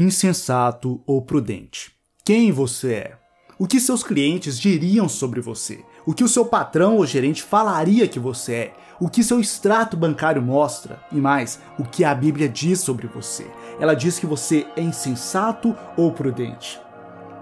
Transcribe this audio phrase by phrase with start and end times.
[0.00, 1.90] insensato ou prudente.
[2.24, 3.18] Quem você é?
[3.58, 5.84] O que seus clientes diriam sobre você?
[6.06, 8.74] O que o seu patrão ou gerente falaria que você é?
[9.00, 11.02] O que seu extrato bancário mostra?
[11.10, 13.50] E mais, o que a Bíblia diz sobre você?
[13.80, 16.80] Ela diz que você é insensato ou prudente?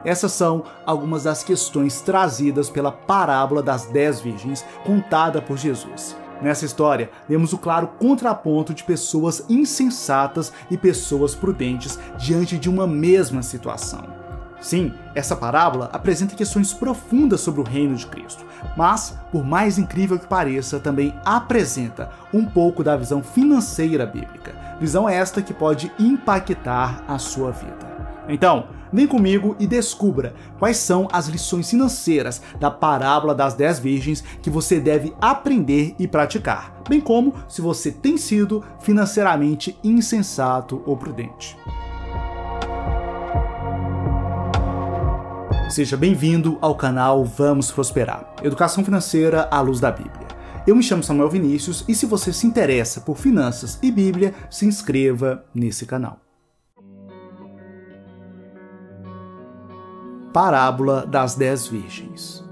[0.02, 6.16] Essas são algumas das questões trazidas pela parábola das dez virgens contada por Jesus.
[6.40, 12.86] Nessa história, vemos o claro contraponto de pessoas insensatas e pessoas prudentes diante de uma
[12.86, 14.26] mesma situação.
[14.60, 18.44] Sim, essa parábola apresenta questões profundas sobre o reino de Cristo,
[18.76, 25.08] mas, por mais incrível que pareça, também apresenta um pouco da visão financeira bíblica, visão
[25.08, 27.86] esta que pode impactar a sua vida.
[28.28, 34.24] Então, Vem comigo e descubra quais são as lições financeiras da parábola das 10 virgens
[34.42, 40.96] que você deve aprender e praticar, bem como se você tem sido financeiramente insensato ou
[40.96, 41.56] prudente.
[45.68, 50.26] Seja bem-vindo ao canal Vamos Prosperar, Educação Financeira à Luz da Bíblia.
[50.66, 54.64] Eu me chamo Samuel Vinícius e se você se interessa por finanças e Bíblia, se
[54.64, 56.25] inscreva nesse canal.
[60.36, 62.44] Parábola das dez virgens.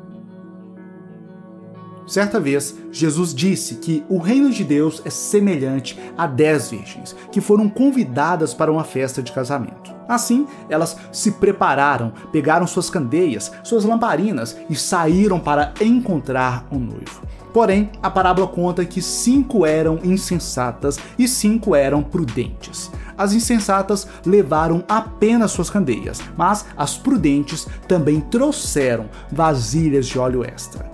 [2.07, 7.43] Certa vez, Jesus disse que o reino de Deus é semelhante a dez virgens que
[7.43, 9.95] foram convidadas para uma festa de casamento.
[10.09, 17.21] Assim, elas se prepararam, pegaram suas candeias, suas lamparinas e saíram para encontrar um noivo.
[17.53, 22.91] Porém, a parábola conta que cinco eram insensatas e cinco eram prudentes.
[23.17, 30.93] As insensatas levaram apenas suas candeias, mas as prudentes também trouxeram vasilhas de óleo extra.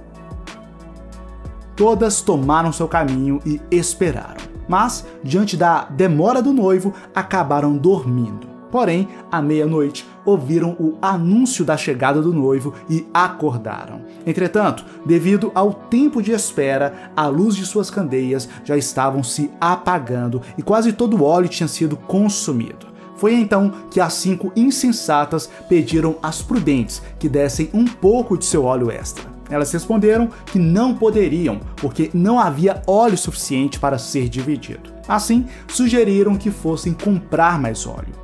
[1.76, 8.46] Todas tomaram seu caminho e esperaram, mas, diante da demora do noivo, acabaram dormindo.
[8.70, 14.02] Porém, à meia-noite, ouviram o anúncio da chegada do noivo e acordaram.
[14.26, 20.42] Entretanto, devido ao tempo de espera, a luz de suas candeias já estavam se apagando
[20.56, 22.90] e quase todo o óleo tinha sido consumido.
[23.16, 28.64] Foi então que as cinco insensatas pediram às prudentes que dessem um pouco de seu
[28.64, 29.28] óleo extra.
[29.50, 34.90] Elas responderam que não poderiam, porque não havia óleo suficiente para ser dividido.
[35.06, 38.14] Assim, sugeriram que fossem comprar mais óleo.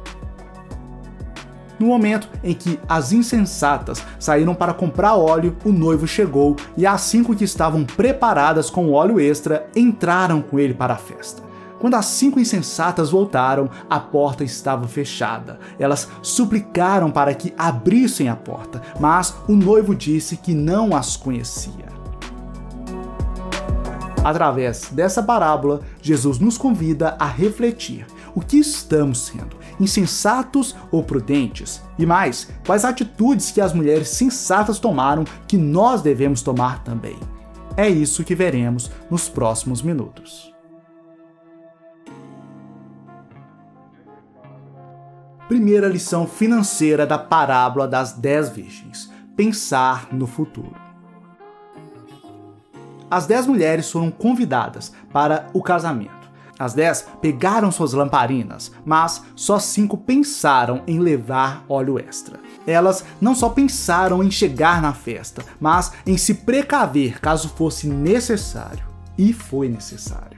[1.79, 7.03] No momento em que as insensatas saíram para comprar óleo, o noivo chegou e as
[7.03, 11.43] cinco que estavam preparadas com óleo extra entraram com ele para a festa.
[11.79, 15.59] Quando as cinco insensatas voltaram, a porta estava fechada.
[15.79, 21.87] Elas suplicaram para que abrissem a porta, mas o noivo disse que não as conhecia.
[24.25, 31.83] Através dessa parábola, Jesus nos convida a refletir o que estamos sendo, insensatos ou prudentes?
[31.99, 37.19] E mais, quais atitudes que as mulheres sensatas tomaram que nós devemos tomar também?
[37.79, 40.55] É isso que veremos nos próximos minutos.
[45.49, 50.77] Primeira lição financeira da parábola das dez virgens: pensar no futuro.
[53.11, 56.16] As dez mulheres foram convidadas para o casamento.
[56.59, 62.39] As dez pegaram suas lamparinas, mas só cinco pensaram em levar óleo extra.
[62.67, 68.87] Elas não só pensaram em chegar na festa, mas em se precaver caso fosse necessário.
[69.19, 70.36] E foi necessário.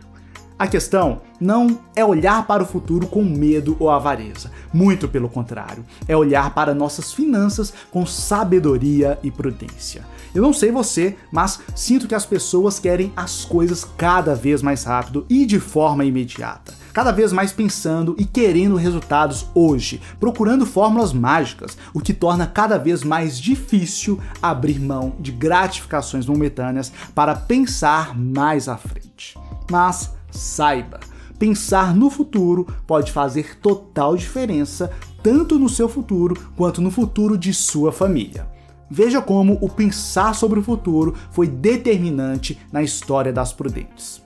[0.58, 5.84] A questão não é olhar para o futuro com medo ou avareza, muito pelo contrário,
[6.08, 10.04] é olhar para nossas finanças com sabedoria e prudência.
[10.34, 14.82] Eu não sei você, mas sinto que as pessoas querem as coisas cada vez mais
[14.82, 16.74] rápido e de forma imediata.
[16.92, 22.76] Cada vez mais pensando e querendo resultados hoje, procurando fórmulas mágicas, o que torna cada
[22.78, 29.38] vez mais difícil abrir mão de gratificações momentâneas para pensar mais à frente.
[29.70, 31.00] Mas saiba,
[31.38, 34.90] pensar no futuro pode fazer total diferença
[35.22, 38.46] tanto no seu futuro quanto no futuro de sua família.
[38.90, 44.22] Veja como o pensar sobre o futuro foi determinante na história das prudentes.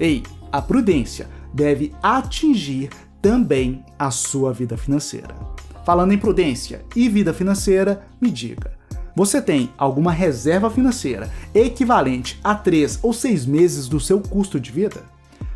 [0.00, 2.90] Ei, a prudência deve atingir
[3.20, 5.34] também a sua vida financeira.
[5.84, 8.76] Falando em prudência e vida financeira, me diga:
[9.14, 14.72] você tem alguma reserva financeira equivalente a 3 ou 6 meses do seu custo de
[14.72, 15.02] vida?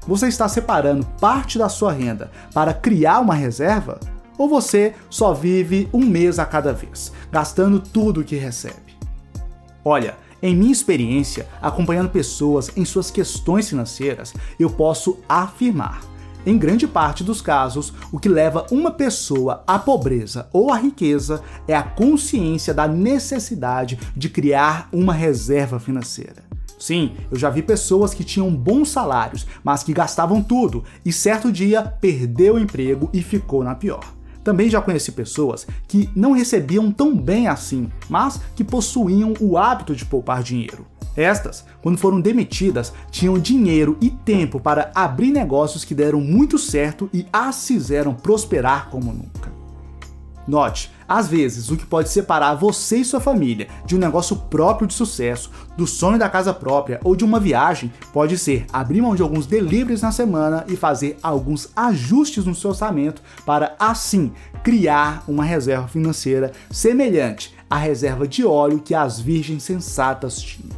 [0.07, 3.99] Você está separando parte da sua renda para criar uma reserva?
[4.39, 8.97] Ou você só vive um mês a cada vez, gastando tudo o que recebe?
[9.85, 16.01] Olha, em minha experiência, acompanhando pessoas em suas questões financeiras, eu posso afirmar:
[16.49, 21.43] Em grande parte dos casos, o que leva uma pessoa à pobreza ou à riqueza
[21.69, 26.43] é a consciência da necessidade de criar uma reserva financeira.
[26.79, 31.53] Sim, eu já vi pessoas que tinham bons salários, mas que gastavam tudo e certo
[31.53, 34.18] dia perdeu o emprego e ficou na pior.
[34.43, 39.94] Também já conheci pessoas que não recebiam tão bem assim, mas que possuíam o hábito
[39.94, 40.87] de poupar dinheiro.
[41.17, 47.11] Estas, quando foram demitidas, tinham dinheiro e tempo para abrir negócios que deram muito certo
[47.12, 49.58] e as fizeram prosperar como nunca.
[50.49, 54.89] Note, às vezes o que pode separar você e sua família de um negócio próprio
[54.89, 59.15] de sucesso, do sonho da casa própria ou de uma viagem pode ser abrir mão
[59.15, 64.33] de alguns deliveries na semana e fazer alguns ajustes no seu orçamento para assim
[64.65, 70.75] criar uma reserva financeira semelhante à reserva de óleo que as virgens sensatas tinham.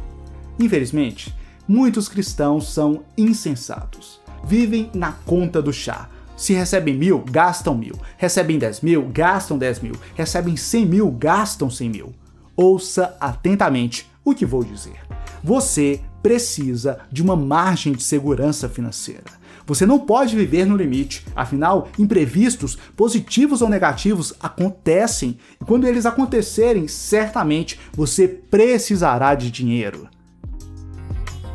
[0.59, 1.33] Infelizmente,
[1.65, 4.19] muitos cristãos são insensatos.
[4.43, 6.09] Vivem na conta do chá
[6.41, 7.93] se recebem mil, gastam mil.
[8.17, 9.93] Recebem dez mil, gastam dez mil.
[10.15, 12.15] Recebem cem mil, gastam cem mil.
[12.55, 14.99] Ouça atentamente o que vou dizer.
[15.43, 19.39] Você precisa de uma margem de segurança financeira.
[19.67, 26.07] Você não pode viver no limite, afinal, imprevistos, positivos ou negativos, acontecem e quando eles
[26.07, 30.09] acontecerem, certamente você precisará de dinheiro.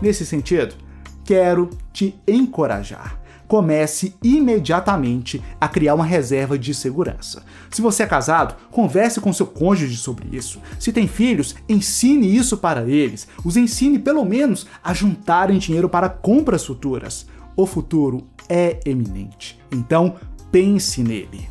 [0.00, 0.76] Nesse sentido,
[1.24, 7.42] quero te encorajar comece imediatamente a criar uma reserva de segurança.
[7.70, 10.60] Se você é casado, converse com seu cônjuge sobre isso.
[10.78, 13.28] Se tem filhos, ensine isso para eles.
[13.44, 17.26] Os ensine pelo menos a juntarem dinheiro para compras futuras.
[17.56, 19.58] O futuro é eminente.
[19.70, 20.16] Então,
[20.50, 21.48] pense nele.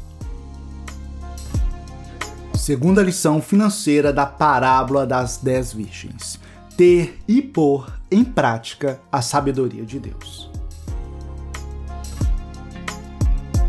[2.56, 6.40] Segunda lição financeira da parábola das dez virgens:
[6.76, 10.55] ter e pôr em prática a sabedoria de Deus.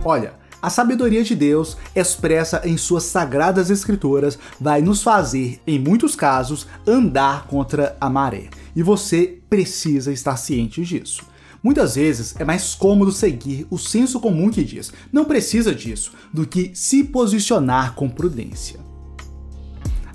[0.09, 6.15] Olha, a sabedoria de Deus, expressa em suas sagradas escrituras, vai nos fazer, em muitos
[6.15, 8.49] casos, andar contra a maré.
[8.77, 11.25] E você precisa estar ciente disso.
[11.61, 16.47] Muitas vezes é mais cômodo seguir o senso comum que diz não precisa disso do
[16.47, 18.86] que se posicionar com prudência.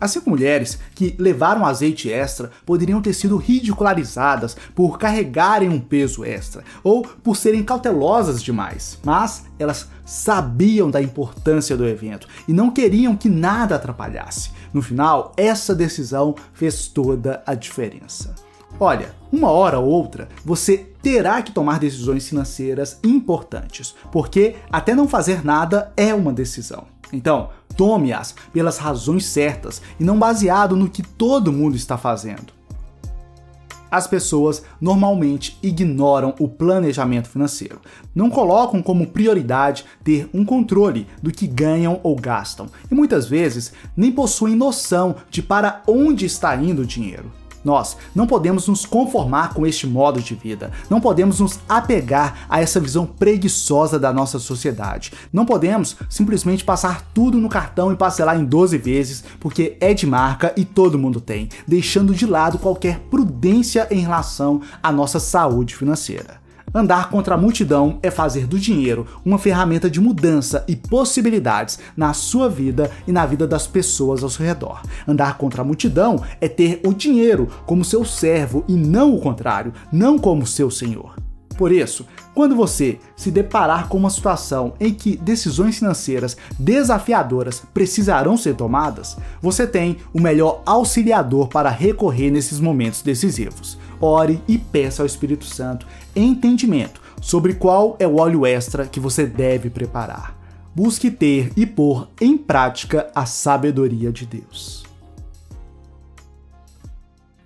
[0.01, 6.25] As cinco mulheres que levaram azeite extra poderiam ter sido ridicularizadas por carregarem um peso
[6.25, 12.71] extra ou por serem cautelosas demais, mas elas sabiam da importância do evento e não
[12.71, 14.49] queriam que nada atrapalhasse.
[14.73, 18.33] No final, essa decisão fez toda a diferença.
[18.79, 25.07] Olha, uma hora ou outra você terá que tomar decisões financeiras importantes, porque até não
[25.07, 26.87] fazer nada é uma decisão.
[27.13, 27.49] Então,
[27.81, 32.53] tome-as pelas razões certas e não baseado no que todo mundo está fazendo.
[33.89, 37.81] As pessoas normalmente ignoram o planejamento financeiro.
[38.13, 43.73] Não colocam como prioridade ter um controle do que ganham ou gastam, e muitas vezes
[43.97, 47.40] nem possuem noção de para onde está indo o dinheiro.
[47.63, 52.61] Nós não podemos nos conformar com este modo de vida, não podemos nos apegar a
[52.61, 55.11] essa visão preguiçosa da nossa sociedade.
[55.31, 60.07] Não podemos simplesmente passar tudo no cartão e parcelar em 12 vezes porque é de
[60.07, 65.75] marca e todo mundo tem, deixando de lado qualquer prudência em relação à nossa saúde
[65.75, 66.40] financeira.
[66.73, 72.13] Andar contra a multidão é fazer do dinheiro uma ferramenta de mudança e possibilidades na
[72.13, 74.81] sua vida e na vida das pessoas ao seu redor.
[75.05, 79.73] Andar contra a multidão é ter o dinheiro como seu servo e não o contrário,
[79.91, 81.15] não como seu senhor.
[81.57, 88.37] Por isso, quando você se deparar com uma situação em que decisões financeiras desafiadoras precisarão
[88.37, 95.03] ser tomadas, você tem o melhor auxiliador para recorrer nesses momentos decisivos ore e peça
[95.03, 100.35] ao Espírito Santo entendimento sobre qual é o óleo extra que você deve preparar.
[100.75, 104.81] Busque ter e pôr em prática a sabedoria de Deus.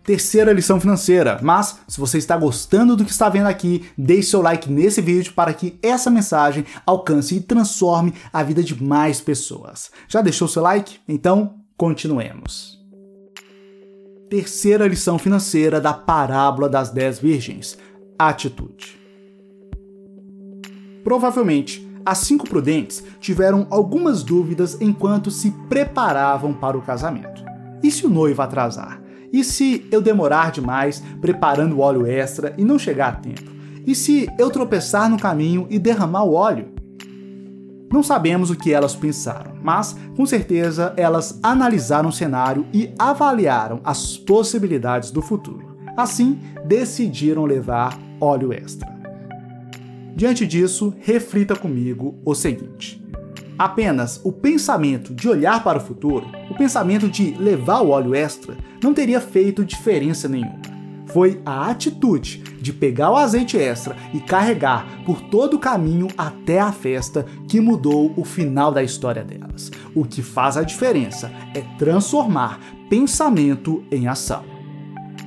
[0.03, 4.41] Terceira lição financeira, mas se você está gostando do que está vendo aqui, deixe seu
[4.41, 9.89] like nesse vídeo para que essa mensagem alcance e transforme a vida de mais pessoas.
[10.07, 10.99] Já deixou seu like?
[11.07, 12.74] Então, continuemos
[14.29, 17.77] terceira lição financeira da parábola das dez virgens:
[18.17, 18.99] atitude.
[21.03, 27.43] Provavelmente, as cinco prudentes tiveram algumas dúvidas enquanto se preparavam para o casamento.
[27.83, 29.01] E se o noivo atrasar?
[29.31, 33.51] E se eu demorar demais preparando o óleo extra e não chegar a tempo?
[33.85, 36.73] E se eu tropeçar no caminho e derramar o óleo?
[37.95, 43.79] Não sabemos o que elas pensaram, mas com certeza elas analisaram o cenário e avaliaram
[43.85, 45.77] as possibilidades do futuro.
[45.95, 48.93] Assim, decidiram levar óleo extra.
[50.13, 53.01] Diante disso, reflita comigo o seguinte:
[53.57, 58.57] apenas o pensamento de olhar para o futuro, o pensamento de levar o óleo extra,
[58.83, 60.74] não teria feito diferença nenhuma.
[61.15, 66.59] Foi a atitude de pegar o azeite extra e carregar por todo o caminho até
[66.59, 69.71] a festa que mudou o final da história delas.
[69.95, 74.43] O que faz a diferença é transformar pensamento em ação.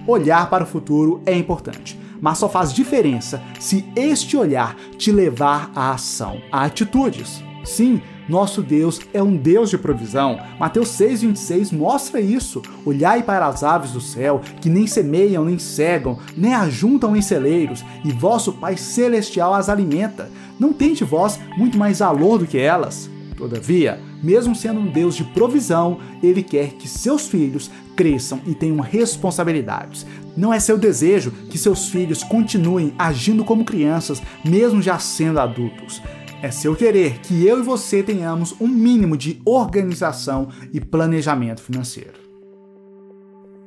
[0.07, 5.73] Olhar para o futuro é importante, mas só faz diferença se este olhar te levar
[5.75, 7.43] à ação, a atitudes.
[7.65, 10.39] Sim, nosso Deus é um Deus de provisão.
[10.59, 12.63] Mateus 6,26 mostra isso.
[12.85, 17.85] Olhai para as aves do céu, que nem semeiam, nem cegam, nem ajuntam em celeiros,
[18.05, 20.31] e vosso Pai Celestial as alimenta.
[20.59, 23.09] Não tem de vós muito mais valor do que elas?
[23.37, 28.81] Todavia, mesmo sendo um Deus de provisão, ele quer que seus filhos cresçam e tenham
[28.81, 30.05] responsabilidades.
[30.37, 36.03] Não é seu desejo que seus filhos continuem agindo como crianças, mesmo já sendo adultos.
[36.41, 42.15] É seu querer que eu e você tenhamos um mínimo de organização e planejamento financeiro.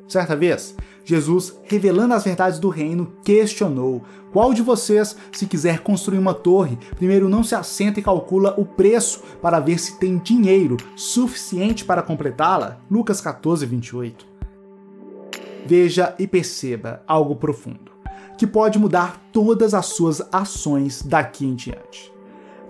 [0.07, 0.73] Certa vez,
[1.03, 4.01] Jesus, revelando as verdades do reino, questionou:
[4.31, 8.65] Qual de vocês, se quiser construir uma torre, primeiro não se assenta e calcula o
[8.65, 12.79] preço para ver se tem dinheiro suficiente para completá-la?
[12.89, 14.25] Lucas 14, 28.
[15.65, 17.91] Veja e perceba algo profundo,
[18.37, 22.11] que pode mudar todas as suas ações daqui em diante.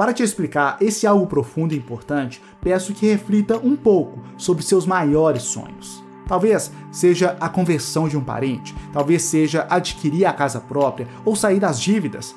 [0.01, 4.83] Para te explicar esse algo profundo e importante, peço que reflita um pouco sobre seus
[4.83, 6.03] maiores sonhos.
[6.27, 11.59] Talvez seja a conversão de um parente, talvez seja adquirir a casa própria ou sair
[11.59, 12.35] das dívidas.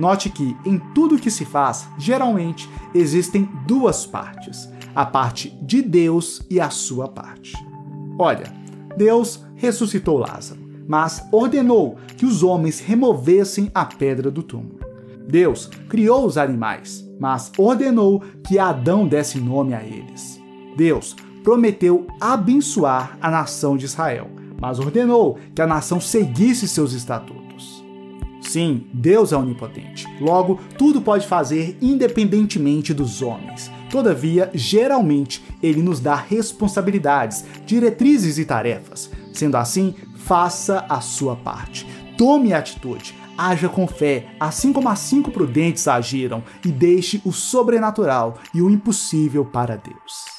[0.00, 6.42] Note que em tudo que se faz, geralmente existem duas partes: a parte de Deus
[6.50, 7.54] e a sua parte.
[8.18, 8.52] Olha,
[8.96, 14.83] Deus ressuscitou Lázaro, mas ordenou que os homens removessem a pedra do túmulo.
[15.28, 20.40] Deus criou os animais, mas ordenou que Adão desse nome a eles.
[20.76, 27.84] Deus prometeu abençoar a nação de Israel, mas ordenou que a nação seguisse seus estatutos.
[28.40, 30.06] Sim, Deus é onipotente.
[30.20, 33.70] Logo, tudo pode fazer independentemente dos homens.
[33.90, 39.10] Todavia, geralmente, ele nos dá responsabilidades, diretrizes e tarefas.
[39.32, 41.86] Sendo assim, faça a sua parte.
[42.16, 48.38] Tome atitude Haja com fé, assim como as cinco prudentes agiram, e deixe o sobrenatural
[48.54, 50.34] e o impossível para Deus.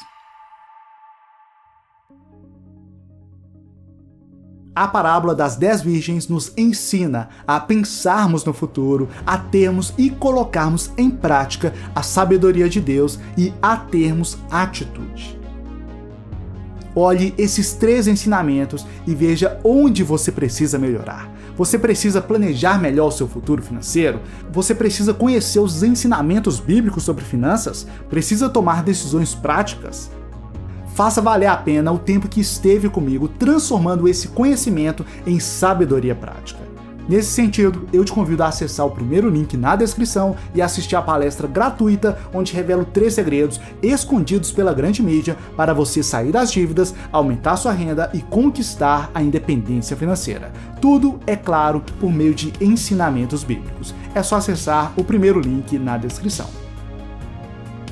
[4.75, 10.91] A parábola das dez virgens nos ensina a pensarmos no futuro, a termos e colocarmos
[10.97, 15.39] em prática a sabedoria de Deus e a termos atitude.
[16.93, 21.34] Olhe esses três ensinamentos e veja onde você precisa melhorar.
[21.57, 24.19] Você precisa planejar melhor o seu futuro financeiro?
[24.51, 27.87] Você precisa conhecer os ensinamentos bíblicos sobre finanças?
[28.09, 30.11] Precisa tomar decisões práticas?
[30.93, 36.64] Faça valer a pena o tempo que esteve comigo transformando esse conhecimento em sabedoria prática.
[37.07, 41.01] Nesse sentido, eu te convido a acessar o primeiro link na descrição e assistir a
[41.01, 46.95] palestra gratuita onde revelo três segredos escondidos pela grande mídia para você sair das dívidas,
[47.11, 50.51] aumentar sua renda e conquistar a independência financeira.
[50.81, 53.93] Tudo, é claro, por meio de ensinamentos bíblicos.
[54.15, 56.47] É só acessar o primeiro link na descrição.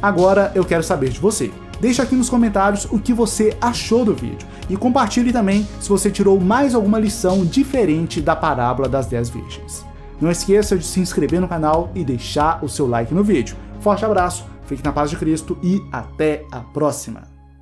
[0.01, 1.51] Agora eu quero saber de você.
[1.83, 6.09] Deixe aqui nos comentários o que você achou do vídeo e compartilhe também se você
[6.09, 9.85] tirou mais alguma lição diferente da parábola das 10 virgens.
[10.21, 13.57] Não esqueça de se inscrever no canal e deixar o seu like no vídeo.
[13.81, 17.32] Forte abraço, fique na paz de Cristo e até a próxima!